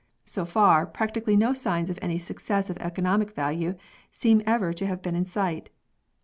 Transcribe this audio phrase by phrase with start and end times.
[0.25, 3.75] So far, practically no signs of any success of economic value
[4.09, 5.69] seem ever to have been in sight.